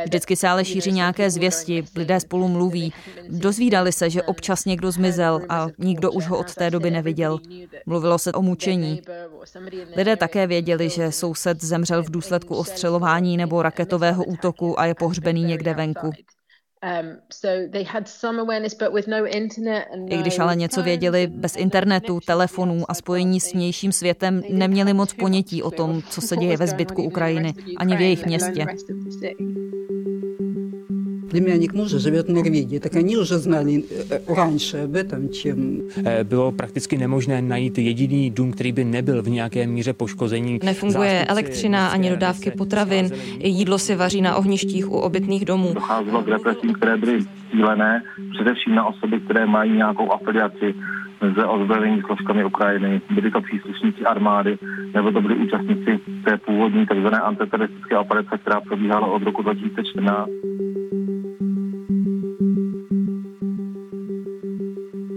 Vždycky 0.06 0.36
se 0.36 0.48
ale 0.48 0.66
šíří 0.66 0.92
nějaké 0.92 1.32
zvěsti, 1.32 1.84
lidé 1.96 2.20
spolu 2.20 2.48
mluví. 2.48 2.94
Dozvídali 3.30 3.92
se, 3.92 4.10
že 4.10 4.24
občas 4.24 4.66
někdo 4.66 4.92
zmizel 4.92 5.42
a 5.50 5.68
nikdo 5.78 6.12
už 6.12 6.28
ho 6.28 6.38
od 6.38 6.56
té 6.56 6.72
doby 6.72 6.92
neviděl. 6.92 7.40
Mluvilo 7.86 8.18
se 8.18 8.32
o 8.32 8.42
mučení. 8.42 9.02
Lidé 9.96 10.16
také 10.16 10.48
věděli, 10.48 10.90
že 10.90 11.12
soused 11.12 11.64
zemřel 11.64 12.04
v 12.04 12.12
důsledku 12.12 12.56
ostřelování 12.56 13.38
nebo 13.38 13.62
raketového 13.62 14.24
útoku 14.24 14.80
a 14.80 14.86
je 14.86 14.96
pohřbený 15.06 15.44
někde 15.44 15.74
venku. 15.74 16.12
I 20.10 20.18
když 20.18 20.40
ale 20.40 20.56
něco 20.56 20.84
věděli, 20.84 21.28
bez 21.28 21.56
internetu, 21.56 22.20
telefonů 22.26 22.92
a 22.92 22.94
spojení 22.94 23.40
s 23.40 23.54
vnějším 23.54 23.92
světem 23.92 24.42
neměli 24.50 24.94
moc 24.94 25.14
ponětí 25.14 25.64
o 25.64 25.72
tom, 25.72 26.02
co 26.10 26.22
se 26.22 26.38
děje 26.38 26.58
ve 26.58 26.68
zbytku 26.68 27.04
Ukrajiny, 27.04 27.54
ani 27.78 27.98
v 27.98 28.02
jejich 28.02 28.26
městě 28.26 28.66
Племянник 31.35 31.75
мужа 31.75 31.99
живет 31.99 32.27
в 32.27 32.33
Норвегии, 32.33 32.79
так 32.79 32.97
они 32.97 33.17
уже 33.17 33.39
знали 33.39 33.85
раньше 34.29 34.85
об 34.85 34.95
этом, 34.95 35.29
чем... 35.29 35.83
Bylo 36.25 36.53
prakticky 36.53 36.99
nemožné 36.99 37.43
najít 37.43 37.79
jediný 37.79 38.31
dům, 38.31 38.53
který 38.53 38.73
by 38.73 38.85
nebyl 38.85 39.23
v 39.23 39.29
nějaké 39.29 39.67
míře 39.67 39.93
poškození. 39.93 40.59
Nefunguje 40.65 41.25
elektřina 41.25 41.89
ani 41.89 42.11
dodávky 42.11 42.51
potravin, 42.51 43.11
jídlo 43.39 43.79
se 43.79 43.97
vaří 43.97 44.21
na 44.21 44.37
ohništích 44.37 44.91
u 44.91 44.97
obytných 44.97 45.45
domů. 45.45 45.75
Docházelo 45.75 46.23
k 46.23 46.29
represím, 46.29 46.75
které 46.75 46.97
byly 46.97 47.19
cílené 47.51 48.03
především 48.35 48.75
na 48.75 48.87
osoby, 48.87 49.21
které 49.21 49.47
mají 49.47 49.73
nějakou 49.73 50.13
afiliaci 50.13 50.75
s 51.34 51.38
ozbrojenými 51.48 52.02
složkami 52.02 52.46
Ukrajiny. 52.46 53.02
Byli 53.16 53.32
to 53.32 53.42
příslušníci 53.42 54.06
armády, 54.06 54.58
nebo 54.94 55.12
to 55.12 55.22
byli 55.22 55.36
účastníci 55.36 56.00
té 56.26 56.38
původní 56.38 56.86
tzv. 56.86 57.08
antiteroristické 57.24 57.98
operace, 57.98 58.38
která 58.38 58.62
probíhala 58.62 59.08
od 59.08 59.24
roku 59.24 59.42
2014. 59.42 60.30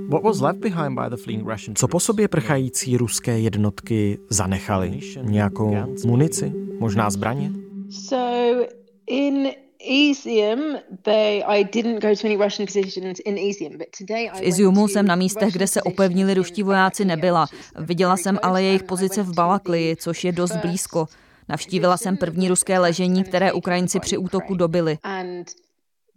What 0.08 0.22
was 0.22 0.40
left 0.40 0.60
behind 0.60 0.94
by 0.94 1.10
the 1.10 1.16
fleeing 1.16 1.48
Russian 1.48 1.76
Co 1.76 1.88
po 1.88 2.00
sobě 2.00 2.28
prchající 2.28 2.96
ruské 2.96 3.38
jednotky 3.38 4.18
zanechali? 4.30 5.00
Nějakou 5.22 5.76
munici? 6.06 6.52
Možná 6.80 7.10
zbraně? 7.10 7.50
So 7.90 8.66
in 9.06 9.48
Izium, 9.80 10.80
they, 11.02 11.42
I 11.46 11.64
didn't 11.64 12.00
go 12.02 12.14
to 12.14 12.26
any 12.26 12.36
Russian 12.36 12.66
positions 12.66 13.18
in 13.24 13.36
Izium, 13.36 13.78
but 13.78 13.86
today 13.98 14.28
I 14.28 14.40
V 14.40 14.42
Iziumu 14.42 14.88
jsem 14.88 15.06
na 15.06 15.16
místech, 15.16 15.52
kde 15.52 15.66
se 15.66 15.82
opevnili 15.82 16.34
ruští 16.34 16.62
vojáci, 16.62 17.04
nebyla. 17.04 17.46
Viděla 17.78 18.16
jsem 18.16 18.38
ale 18.42 18.62
jejich 18.62 18.82
pozice 18.82 19.22
v 19.22 19.34
Balaklii, 19.34 19.96
což 19.96 20.24
je 20.24 20.32
dost 20.32 20.56
blízko. 20.56 21.06
Navštívila 21.48 21.96
jsem 21.96 22.16
první 22.16 22.48
ruské 22.48 22.78
ležení, 22.78 23.24
které 23.24 23.52
Ukrajinci 23.52 24.00
při 24.00 24.16
útoku 24.16 24.54
dobili. 24.54 24.98
And 25.02 25.44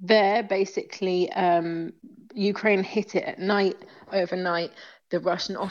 there, 0.07 0.43
basically, 0.43 1.27
um, 1.59 1.91
Ukraine 2.49 2.83
hit 2.91 3.15
it 3.15 3.23
at 3.27 3.37
night, 3.37 3.85
overnight. 4.23 4.71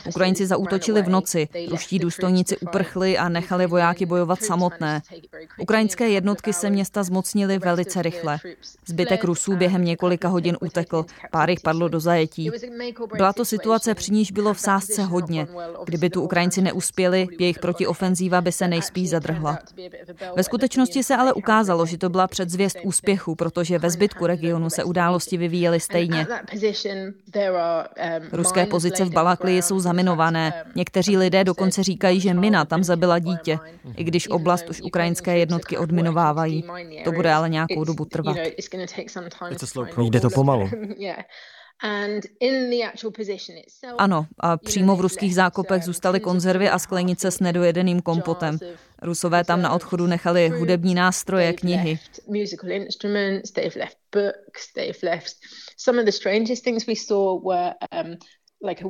Ukrajinci 0.09 0.47
zaútočili 0.47 1.03
v 1.03 1.09
noci, 1.09 1.49
ruští 1.71 1.99
důstojníci 1.99 2.59
uprchli 2.59 3.19
a 3.19 3.29
nechali 3.29 3.67
vojáky 3.67 4.07
bojovat 4.07 4.43
samotné. 4.43 5.03
Ukrajinské 5.59 6.09
jednotky 6.09 6.53
se 6.53 6.71
města 6.71 7.03
zmocnily 7.03 7.59
velice 7.59 8.03
rychle. 8.03 8.39
Zbytek 8.87 9.25
Rusů 9.25 9.57
během 9.57 9.85
několika 9.85 10.29
hodin 10.29 10.57
utekl, 10.61 11.05
pár 11.31 11.51
jich 11.51 11.61
padlo 11.61 11.89
do 11.89 12.01
zajetí. 12.01 12.51
Byla 13.17 13.33
to 13.33 13.45
situace, 13.45 13.95
při 13.95 14.13
níž 14.13 14.33
bylo 14.33 14.55
v 14.55 14.61
sázce 14.61 15.03
hodně. 15.03 15.47
Kdyby 15.85 16.11
tu 16.11 16.23
Ukrajinci 16.23 16.63
neuspěli, 16.63 17.29
jejich 17.39 17.59
protiofenzíva 17.59 18.41
by 18.41 18.53
se 18.53 18.69
nejspíš 18.69 19.11
zadrhla. 19.11 19.59
Ve 20.37 20.43
skutečnosti 20.43 21.03
se 21.03 21.17
ale 21.17 21.33
ukázalo, 21.33 21.87
že 21.87 21.99
to 21.99 22.09
byla 22.09 22.27
předzvěst 22.27 22.77
úspěchu, 22.85 23.35
protože 23.35 23.79
ve 23.79 23.91
zbytku 23.91 24.27
regionu 24.27 24.71
se 24.71 24.85
události 24.85 25.37
vyvíjely 25.37 25.81
stejně. 25.81 26.27
Ruské 28.33 28.67
pozice 28.67 29.05
v 29.05 29.11
Balaklii 29.31 29.63
jsou 29.63 29.81
zaminované. 29.81 30.65
Někteří 30.75 31.17
lidé 31.17 31.45
dokonce 31.45 31.83
říkají, 31.83 32.21
že 32.21 32.35
mina 32.35 32.65
tam 32.65 32.85
zabila 32.85 33.19
dítě, 33.19 33.59
i 33.97 34.05
když 34.05 34.29
oblast 34.29 34.69
už 34.71 34.83
ukrajinské 34.83 35.39
jednotky 35.39 35.79
odminovávají. 35.79 36.65
To 37.05 37.13
bude 37.13 37.33
ale 37.33 37.49
nějakou 37.49 37.85
dobu 37.85 38.05
trvat. 38.05 38.37
Jde 39.99 40.21
to 40.21 40.31
pomalu. 40.31 40.71
Ano, 43.99 44.27
a 44.41 44.57
přímo 44.57 44.97
v 44.97 45.01
ruských 45.01 45.35
zákopech 45.35 45.85
zůstaly 45.85 46.21
konzervy 46.21 46.69
a 46.69 46.79
sklenice 46.79 47.31
s 47.31 47.41
nedojedeným 47.41 48.01
kompotem. 48.03 48.59
Rusové 49.03 49.45
tam 49.45 49.63
na 49.63 49.73
odchodu 49.73 50.07
nechali 50.07 50.49
hudební 50.49 50.95
nástroje, 50.95 51.53
knihy. 51.53 51.99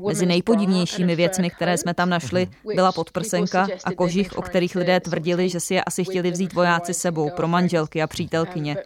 Mezi 0.07 0.27
nejpodivnějšími 0.27 1.17
věcmi, 1.17 1.50
které 1.50 1.79
jsme 1.79 1.95
tam 1.95 2.11
našli, 2.11 2.49
byla 2.75 2.93
podprsenka 2.93 3.69
a 3.85 3.93
kožich, 3.93 4.39
o 4.39 4.43
kterých 4.43 4.77
lidé 4.77 5.00
tvrdili, 5.00 5.49
že 5.49 5.61
si 5.61 5.75
je 5.75 5.85
asi 5.85 6.05
chtěli 6.05 6.31
vzít 6.31 6.53
vojáci 6.53 6.95
sebou 6.95 7.31
pro 7.37 7.49
manželky 7.49 8.03
a 8.03 8.07
přítelkyně. 8.07 8.77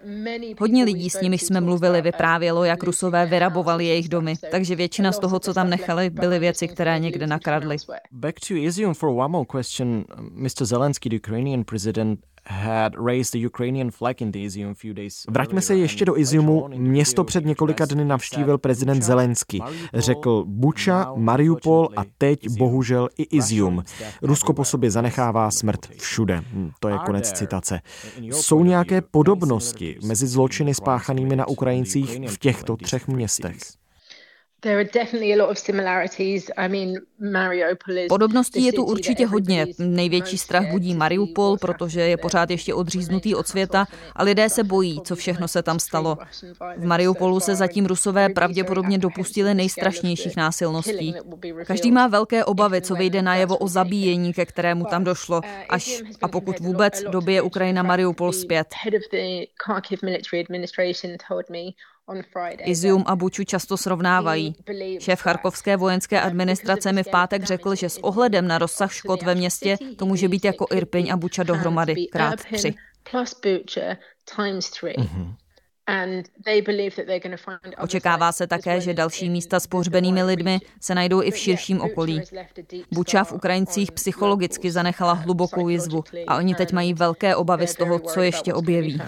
Hodně 0.61 0.85
lidí, 0.85 1.11
s 1.11 1.21
nimiž 1.21 1.43
jsme 1.43 1.61
mluvili, 1.61 2.03
vyprávělo, 2.03 2.65
jak 2.65 2.83
rusové 2.83 3.27
vyrabovali 3.27 3.87
jejich 3.87 4.09
domy, 4.09 4.35
takže 4.51 4.77
většina 4.77 5.13
z 5.13 5.19
toho, 5.19 5.41
co 5.41 5.55
tam 5.55 5.71
nechali, 5.71 6.11
byly 6.11 6.39
věci, 6.39 6.69
které 6.69 6.99
někde 6.99 7.27
nakradli. 7.27 7.77
Back 8.13 8.41
to 8.49 8.55
Izium 8.55 8.95
for 8.95 9.09
one 9.09 9.29
more 9.29 9.47
question. 9.59 10.05
Mr. 10.31 10.65
Zelensky, 10.65 11.09
the 11.09 11.17
Ukrainian 11.17 11.65
president, 11.65 12.21
Vraťme 15.31 15.61
se 15.61 15.77
ještě 15.77 16.05
do 16.05 16.19
Iziumu. 16.19 16.69
Město 16.77 17.25
před 17.25 17.45
několika 17.45 17.85
dny 17.85 18.05
navštívil 18.05 18.59
prezident 18.59 19.03
Zelensky. 19.03 19.61
Řekl 19.95 20.45
Buča, 20.47 21.13
Mariupol 21.17 21.89
a 21.97 22.03
teď 22.19 22.49
bohužel 22.49 23.09
i 23.19 23.23
Izium. 23.23 23.85
Rusko 24.23 24.53
po 24.53 24.65
sobě 24.65 24.91
zanechává 24.91 25.51
smrt 25.51 25.87
všude. 25.87 26.45
Hm, 26.53 26.71
to 26.81 26.89
je 26.89 26.99
konec 27.07 27.33
citace. 27.33 27.81
Jsou 28.31 28.65
nějaké 28.65 29.01
podobnosti 29.01 29.99
mezi 30.07 30.27
zločiny 30.27 30.75
spáchanými 30.75 31.37
na 31.37 31.49
Ukrajincích 31.49 32.29
v 32.29 32.39
těchto 32.39 32.77
třech 32.77 33.09
městech? 33.09 33.57
Podobností 38.09 38.65
je 38.65 38.73
tu 38.73 38.85
určitě 38.85 39.27
hodně. 39.27 39.67
Největší 39.79 40.39
strach 40.39 40.71
budí 40.71 40.95
Mariupol, 40.95 41.57
protože 41.57 42.01
je 42.01 42.17
pořád 42.17 42.51
ještě 42.51 42.75
odříznutý 42.75 43.35
od 43.35 43.49
světa 43.49 43.87
a 44.17 44.23
lidé 44.23 44.49
se 44.49 44.65
bojí, 44.65 45.01
co 45.05 45.17
všechno 45.17 45.49
se 45.49 45.63
tam 45.63 45.79
stalo. 45.79 46.19
V 46.77 46.87
Mariupolu 46.87 47.41
se 47.41 47.55
zatím 47.55 47.87
Rusové 47.87 48.29
pravděpodobně 48.29 48.99
dopustili 48.99 49.55
nejstrašnějších 49.55 50.37
násilností. 50.37 51.15
Každý 51.67 51.93
má 51.93 52.07
velké 52.07 52.45
obavy, 52.45 52.81
co 52.83 52.95
vyjde 52.95 53.23
najevo 53.23 53.57
o 53.57 53.69
zabíjení, 53.69 54.33
ke 54.33 54.47
kterému 54.47 54.85
tam 54.85 55.05
došlo, 55.05 55.41
až 55.69 56.03
a 56.23 56.29
pokud 56.29 56.61
vůbec 56.61 57.05
dobije 57.11 57.43
Ukrajina 57.43 57.83
Mariupol 57.83 58.33
zpět. 58.33 58.67
Izium 62.65 63.03
a 63.07 63.17
Buču 63.17 63.45
často 63.45 63.77
srovnávají. 63.77 64.55
Šéf 64.99 65.21
charkovské 65.21 65.77
vojenské 65.77 66.21
administrace 66.21 66.93
mi 66.93 67.03
v 67.03 67.11
pátek 67.11 67.45
řekl, 67.45 67.75
že 67.75 67.89
s 67.89 68.05
ohledem 68.05 68.49
na 68.49 68.59
rozsah 68.59 68.93
škod 68.93 69.23
ve 69.23 69.35
městě 69.35 69.77
to 69.97 70.07
může 70.07 70.29
být 70.29 70.45
jako 70.45 70.67
Irpiň 70.73 71.13
a 71.13 71.17
Buča 71.17 71.43
dohromady 71.43 72.07
krát 72.13 72.41
tři. 72.55 72.75
Mhm. 74.99 75.35
Očekává 77.79 78.33
se 78.33 78.47
také, 78.47 78.81
že 78.81 78.95
další 78.95 79.31
místa 79.31 79.61
s 79.61 79.67
pohřbenými 79.67 80.23
lidmi 80.23 80.59
se 80.81 80.95
najdou 80.95 81.23
i 81.23 81.31
v 81.31 81.37
širším 81.37 81.81
okolí. 81.81 82.21
Buča 82.93 83.25
v 83.25 83.33
Ukrajincích 83.33 83.93
psychologicky 83.93 84.71
zanechala 84.71 85.13
hlubokou 85.13 85.69
jizvu 85.69 86.05
a 86.27 86.37
oni 86.37 86.55
teď 86.55 86.73
mají 86.73 86.95
velké 86.95 87.37
obavy 87.37 87.67
z 87.67 87.75
toho, 87.75 87.99
co 87.99 88.23
ještě 88.23 88.55
objeví. 88.55 88.99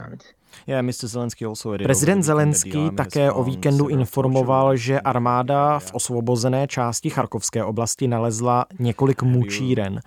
Prezident 1.82 2.22
Zelenský 2.22 2.90
také 2.96 3.32
o 3.32 3.44
víkendu 3.44 3.88
informoval, 3.88 4.76
že 4.76 5.00
armáda 5.00 5.78
v 5.78 5.94
osvobozené 5.94 6.66
části 6.66 7.10
Charkovské 7.10 7.64
oblasti 7.64 8.08
nalezla 8.08 8.66
několik 8.78 9.22
mučíren. 9.22 10.00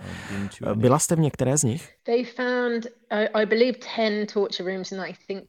Byla 0.74 0.98
jste 0.98 1.16
v 1.16 1.20
některé 1.20 1.58
z 1.58 1.62
nich? 1.62 1.88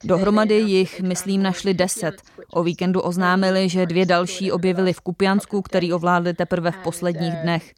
Dohromady 0.04 0.56
jich, 0.56 1.02
myslím, 1.02 1.44
našli 1.44 1.74
deset. 1.74 2.22
O 2.52 2.64
víkendu 2.64 3.02
oznámili, 3.02 3.70
že 3.70 3.86
dvě 3.86 4.06
další 4.06 4.52
objevili 4.52 4.94
v 4.94 5.02
Kupiansku, 5.02 5.62
který 5.62 5.94
ovládli 5.94 6.34
teprve 6.34 6.72
v 6.72 6.78
posledních 6.78 7.34
dnech. 7.44 7.74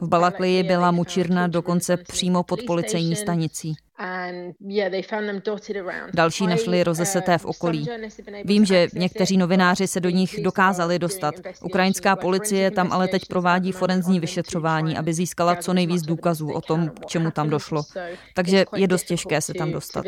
V 0.00 0.08
Balaklii 0.08 0.62
byla 0.62 0.90
mučírna 0.90 1.46
dokonce 1.46 1.96
přímo 1.96 2.42
pod 2.42 2.60
policejní 2.66 3.16
stanicí. 3.16 3.74
Další 6.14 6.46
našli 6.46 6.84
rozeseté 6.84 7.38
v 7.38 7.44
okolí. 7.44 7.86
Vím, 8.44 8.64
že 8.64 8.88
někteří 8.94 9.36
novináři 9.36 9.86
se 9.86 10.00
do 10.00 10.10
nich 10.10 10.42
dokázali 10.42 10.98
dostat. 10.98 11.34
Ukrajinská 11.62 12.16
policie 12.16 12.70
tam 12.70 12.92
ale 12.92 13.08
teď 13.08 13.22
provádí 13.28 13.72
forenzní 13.72 14.20
vyšetřování, 14.20 14.96
aby 14.96 15.14
získala 15.14 15.56
co 15.56 15.72
nejvíc 15.72 16.02
důkazů 16.02 16.52
o 16.52 16.60
tom, 16.60 16.88
k 16.88 17.06
čemu 17.06 17.30
tam 17.30 17.50
došlo. 17.50 17.82
Takže 18.34 18.64
je 18.76 18.88
dost 18.88 19.04
těžké 19.04 19.40
se 19.40 19.54
tam 19.54 19.72
dostat. 19.72 20.04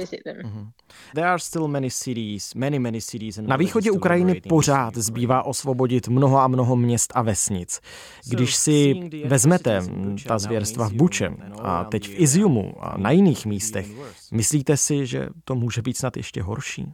Na 3.40 3.56
východě 3.56 3.90
Ukrajiny 3.90 4.40
pořád 4.48 4.96
zbývá 4.96 5.46
osvobodit 5.46 6.08
mnoho 6.08 6.38
a 6.38 6.48
mnoho 6.48 6.76
měst 6.76 7.12
a 7.14 7.22
vesnic. 7.22 7.80
Když 8.28 8.56
si 8.56 8.94
vezmete 9.24 9.80
ta 10.26 10.38
zvěrstva 10.38 10.88
v 10.88 10.92
Bučem 10.92 11.36
a 11.62 11.84
teď 11.84 12.08
v 12.08 12.20
Iziumu 12.20 12.74
a 12.80 12.98
na 12.98 13.10
jiných 13.10 13.46
místech, 13.46 13.85
Myslíte 14.32 14.76
si, 14.76 15.06
že 15.06 15.28
to 15.44 15.54
může 15.54 15.82
být 15.82 15.96
snad 15.96 16.16
ještě 16.16 16.42
horší? 16.42 16.86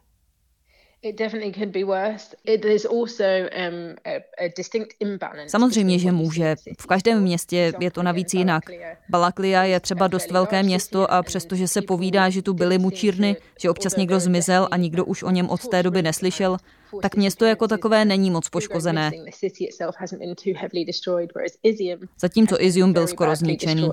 Samozřejmě, 5.46 5.98
že 5.98 6.12
může. 6.12 6.57
V 6.81 6.87
každém 6.87 7.22
městě 7.22 7.72
je 7.81 7.90
to 7.90 8.02
navíc 8.02 8.35
jinak. 8.35 8.64
Balaklia 9.09 9.62
je 9.64 9.81
třeba 9.81 10.07
dost 10.07 10.31
velké 10.31 10.62
město 10.62 11.11
a 11.11 11.22
přestože 11.22 11.68
se 11.68 11.83
povídá, 11.83 12.31
že 12.31 12.42
tu 12.42 12.55
byly 12.55 12.78
mučírny, 12.78 13.37
že 13.61 13.70
občas 13.70 13.96
někdo 13.96 14.20
zmizel 14.20 14.68
a 14.70 14.76
nikdo 14.76 15.05
už 15.05 15.22
o 15.22 15.31
něm 15.31 15.50
od 15.50 15.68
té 15.68 15.83
doby 15.83 16.02
neslyšel, 16.02 16.57
tak 17.02 17.16
město 17.16 17.44
jako 17.44 17.68
takové 17.68 18.05
není 18.05 18.31
moc 18.31 18.48
poškozené. 18.48 19.11
Zatímco 22.20 22.62
Izium 22.62 22.92
byl 22.92 23.07
skoro 23.07 23.37
zničený. 23.37 23.90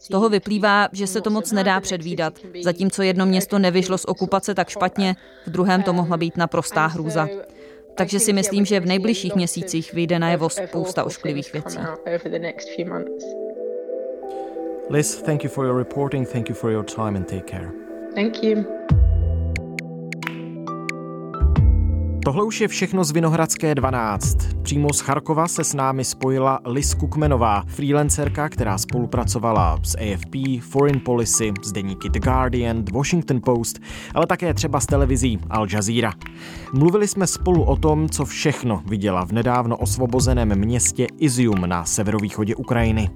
Z 0.00 0.08
toho 0.08 0.28
vyplývá, 0.28 0.88
že 0.92 1.06
se 1.06 1.20
to 1.20 1.30
moc 1.30 1.52
nedá 1.52 1.80
předvídat. 1.80 2.34
Zatímco 2.62 3.02
jedno 3.02 3.26
město 3.26 3.58
nevyšlo 3.58 3.98
z 3.98 4.04
okupace 4.04 4.54
tak 4.54 4.68
špatně, 4.68 5.16
v 5.46 5.50
druhém 5.50 5.82
to 5.82 5.92
mohla 5.92 6.16
být 6.16 6.36
naprostá 6.36 6.86
hrůza. 6.86 7.28
Takže 7.94 8.20
si 8.20 8.32
myslím, 8.32 8.64
že 8.64 8.80
v 8.80 8.86
nejbližších 8.86 9.34
měsících 9.34 9.92
vyjde 9.92 10.18
najevo 10.18 10.48
spousta 10.48 11.04
ošklivých 11.04 11.52
věcí. 11.52 11.78
Liz, 14.90 15.22
thank 15.22 15.44
you 15.44 15.50
for 15.50 15.66
your 15.66 15.78
reporting, 15.78 16.28
thank 16.28 16.48
you 16.48 16.54
for 16.54 16.70
your 16.70 16.84
time 16.84 17.16
and 17.16 17.26
take 17.26 17.46
care. 17.46 17.70
Thank 18.14 18.42
you. 18.42 19.01
Tohle 22.24 22.44
už 22.44 22.60
je 22.60 22.68
všechno 22.68 23.04
z 23.04 23.10
Vinohradské 23.10 23.74
12. 23.74 24.36
Přímo 24.62 24.92
z 24.92 25.00
Charkova 25.00 25.48
se 25.48 25.64
s 25.64 25.74
námi 25.74 26.04
spojila 26.04 26.60
Liz 26.64 26.94
Kukmenová, 26.94 27.62
freelancerka, 27.66 28.48
která 28.48 28.78
spolupracovala 28.78 29.78
s 29.82 29.94
AFP, 29.94 30.34
Foreign 30.60 31.00
Policy, 31.00 31.52
s 31.62 31.72
deníky 31.72 32.10
The 32.10 32.20
Guardian, 32.20 32.84
The 32.84 32.92
Washington 32.92 33.40
Post, 33.44 33.78
ale 34.14 34.26
také 34.26 34.54
třeba 34.54 34.80
s 34.80 34.86
televizí 34.86 35.38
Al 35.50 35.66
Jazeera. 35.72 36.12
Mluvili 36.74 37.08
jsme 37.08 37.26
spolu 37.26 37.64
o 37.64 37.76
tom, 37.76 38.08
co 38.08 38.24
všechno 38.24 38.82
viděla 38.86 39.24
v 39.24 39.32
nedávno 39.32 39.76
osvobozeném 39.76 40.58
městě 40.58 41.06
Izium 41.18 41.60
na 41.66 41.84
severovýchodě 41.84 42.54
Ukrajiny. 42.56 43.10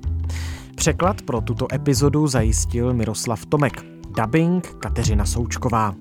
Překlad 0.75 1.23
pro 1.23 1.41
tuto 1.41 1.67
epizodu 1.75 2.27
zajistil 2.27 2.95
Miroslav 2.95 3.47
Tomek, 3.47 3.85
dubbing 4.17 4.67
Kateřina 4.67 5.27
Součková. 5.27 5.95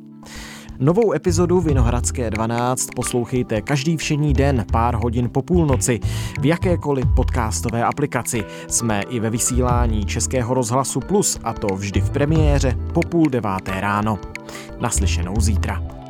Novou 0.79 1.13
epizodu 1.13 1.61
Vinohradské 1.61 2.29
12 2.29 2.89
poslouchejte 2.95 3.61
každý 3.61 3.97
všední 3.97 4.33
den 4.33 4.65
pár 4.71 4.95
hodin 4.95 5.29
po 5.29 5.41
půlnoci 5.41 5.99
v 6.39 6.45
jakékoliv 6.45 7.05
podcastové 7.15 7.83
aplikaci. 7.83 8.43
Jsme 8.67 9.01
i 9.01 9.19
ve 9.19 9.29
vysílání 9.29 10.05
Českého 10.05 10.53
rozhlasu 10.53 10.99
Plus 10.99 11.39
a 11.43 11.53
to 11.53 11.67
vždy 11.75 12.01
v 12.01 12.09
premiéře 12.09 12.77
po 12.93 13.01
půl 13.01 13.29
deváté 13.29 13.81
ráno. 13.81 14.19
Naslyšenou 14.79 15.33
zítra. 15.39 16.04